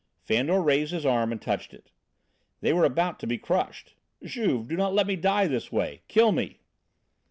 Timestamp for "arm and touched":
1.05-1.75